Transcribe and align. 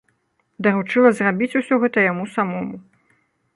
Даручыла 0.67 1.11
зрабіць 1.19 1.51
усё 1.61 1.75
гэта 1.85 1.97
яму 2.11 2.23
самому. 2.39 2.75